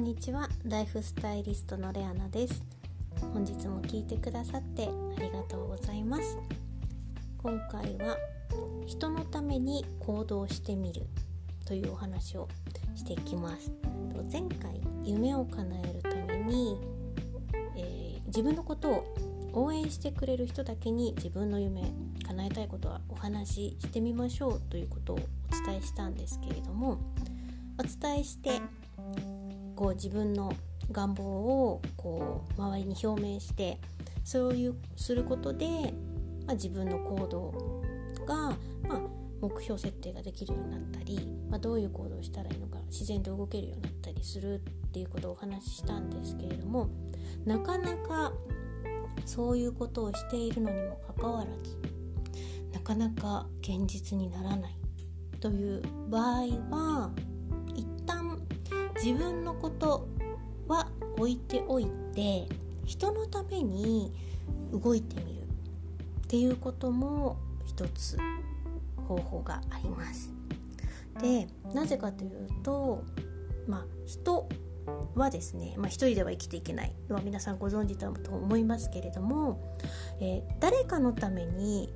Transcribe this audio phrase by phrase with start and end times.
[0.00, 0.48] んにちは。
[0.64, 2.64] ライフスタイリストのレアナです。
[3.34, 6.38] 本日も聞いてくださってありがとうございます。
[7.36, 8.16] 今回は
[8.86, 11.02] 人のために行動してみる
[11.66, 12.48] というお話を
[12.94, 13.70] していきます。
[14.32, 16.78] 前回夢を叶えるために、
[17.76, 19.14] えー、自分のことを
[19.52, 21.92] 応援してくれる人だけに自分の夢
[22.26, 26.98] 叶えたいことはお話ししてみましょうということをお伝えしたんですけれども
[27.78, 28.62] お伝えして
[29.80, 30.52] こう自分の
[30.92, 33.78] 願望をこう周りに表明して
[34.24, 35.66] そういうすることで、
[36.46, 37.82] まあ、自分の行動
[38.26, 38.34] が、
[38.86, 39.00] まあ、
[39.40, 46.90] 目標設定ができるようになったり、まあ、どういう行動をしたらいいのか自然と動けるようになったりするっていうことをお話ししたんですけれども
[47.46, 48.34] なかなか
[49.24, 51.78] そういうことをしているのにもかかわらず
[52.74, 54.76] なかなか現実にならない
[55.40, 57.10] という場合は
[59.02, 60.08] 自分のこと
[60.68, 62.46] は置いておいて
[62.84, 64.12] 人のために
[64.72, 68.18] 動いてみるっていうことも一つ
[69.08, 70.32] 方法があります。
[71.20, 73.04] でなぜかというと、
[73.66, 74.48] まあ、人
[75.14, 79.60] はですね、まあ、一人では生きていけないのは皆さんご存知だと思いますけれども、
[80.20, 81.92] えー、誰かのために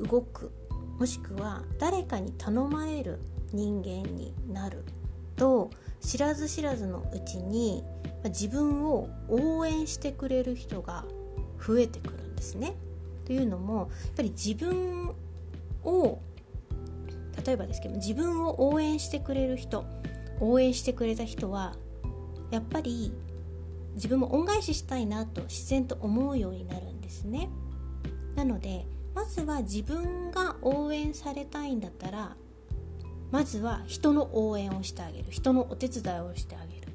[0.00, 0.50] 動く
[0.98, 3.20] もしくは誰かに頼まれる
[3.52, 4.84] 人間になる
[5.36, 7.82] と知らず知らずのうちに
[8.24, 11.04] 自分を応援してくれる人が
[11.64, 12.74] 増えてくるんですね。
[13.24, 15.14] というのもやっぱり自分
[15.82, 16.18] を
[17.44, 19.84] 例えばですけど自分を応援してくれる人
[20.40, 21.74] 応援してくれた人は
[22.50, 23.12] やっぱり
[23.94, 27.48] 自分も恩返ししたいなと自然と思うようになるんですね。
[28.34, 32.36] なのでまずは自分が応援されたいんだったら
[33.34, 35.24] まずは人の応援をしてあげる。
[35.28, 36.92] 人のお手伝いをしてあげる。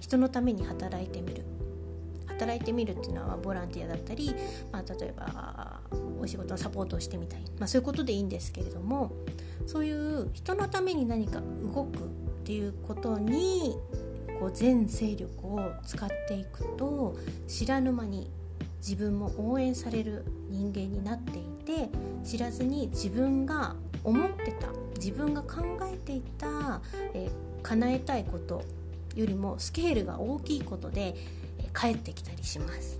[0.00, 1.42] 人のために働いてみる。
[2.28, 4.32] 働いてみるっていうのはボランティアだったり、
[4.70, 5.80] まあ、例えば
[6.20, 9.10] お仕事のサポートをしてみたい、まあ、そういうことでいいんですけれども
[9.66, 11.40] そういう人のために何か
[11.74, 12.08] 動くっ
[12.44, 13.76] ていうことに
[14.38, 17.16] こう全勢力を使っていくと
[17.48, 18.30] 知らぬ間に
[18.78, 21.90] 自分も応援される人間になっていて
[22.24, 23.74] 知らずに自分が
[24.04, 26.80] 思ってた自分が考えていた、
[27.14, 28.62] えー、叶えたいこと
[29.14, 31.14] よりもスケールが大きいことで、
[31.58, 32.98] えー、返ってきたりします。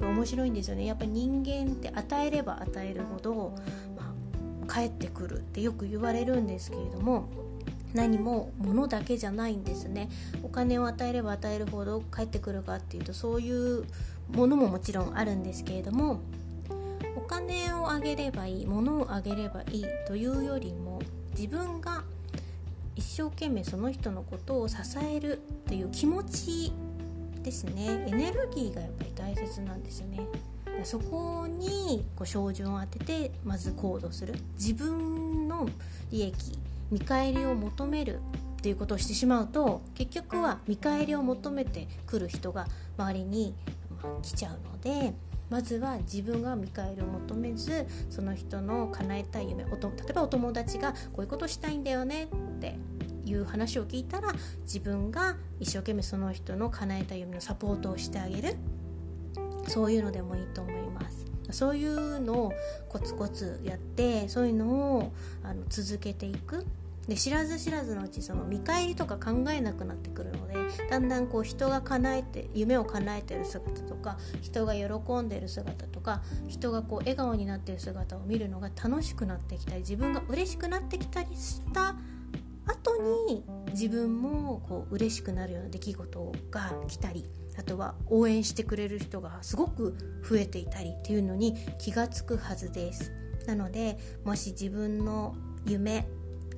[0.00, 0.86] 面白いんですよね。
[0.86, 3.54] やっぱり人間って与えれば与えるほど、
[3.96, 4.14] ま
[4.62, 7.28] あ、返ってくるってよく言われるんですけれども
[7.92, 10.08] 何も物だけじゃないんですね。
[10.42, 13.84] お金を与えれば与えるほど返ってくるかっていうとそういう
[14.32, 16.20] ものももちろんあるんですけれども
[17.30, 21.00] 金をあげればいい物をあげればいいというよりも
[21.38, 22.02] 自分が
[22.96, 26.72] 一生懸命その人のことを支えるという気持ち
[27.44, 28.04] ですね。
[28.08, 30.26] エネルギーがやっぱり大切なんですよね。
[30.82, 34.34] そこにこう照準を当ててまず行動する。
[34.58, 35.68] 自分の
[36.10, 36.58] 利益
[36.90, 38.20] 見返りを求める
[38.58, 42.66] っていうことをしてしまうと結局は見返りを求めてくる人が
[42.98, 43.54] 周りに
[44.22, 45.14] 来ちゃうので
[45.50, 49.70] まずは自分が見返りを求めずその人の叶えたい夢例
[50.08, 52.28] えばお友達がこういうことしたいんだよねっ
[52.60, 52.78] て
[53.24, 58.56] いう話を聞いたら自分が一生懸命その人の叶えたい夢のサポートをしてあげる。
[59.68, 61.26] そういうのでもいいと思います。
[61.52, 62.52] そういうのを
[62.88, 65.12] コツコツやってそういうのを
[65.42, 66.66] あの続けていく。
[67.10, 70.54] で知らず知らずのうちその見返りとか考えなくなってくるので
[70.88, 81.96] だんだんこう人が叶えて夢を叶えてる姿とか人が喜んでる姿とか人がこう笑顔になってる姿を見るのが楽しくなってきたり自分が嬉しくなってきたりした
[82.64, 87.24] 後に自分もこう嬉しくなるような出来事が来たり
[87.58, 93.10] あとは応援してくれる人がすごく増えていたりっていうのに気が付くはずです。
[93.48, 95.34] なのでもし自分の
[95.66, 96.06] 夢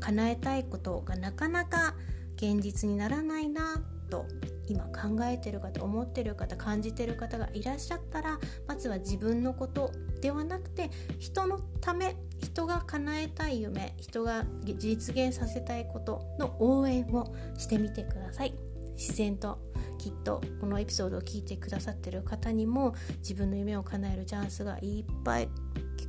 [0.03, 1.95] 叶えたいことがなかなか
[2.37, 4.27] 現実にならないなと
[4.69, 18.55] 今考えてる方思ってる方感じてる方がいらっしゃったらまずは自分のことではなくて人のため人が叶えたい夢人が実現させたいことの応援をしてみてください
[18.97, 19.59] 自然と
[19.99, 25.49] きっとこのエピソードを聞いてくださってる方にも自分の夢を叶えるチャンスがいっぱい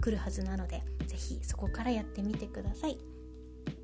[0.02, 3.13] 来るはずなので是非そこからやってみてください。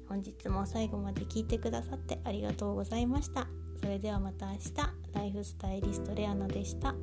[0.09, 3.47] 本日も最後まで聞いてくださってありがとうございました。
[3.79, 4.73] それではまた明日、
[5.13, 6.95] ライフスタイリストレアナでした。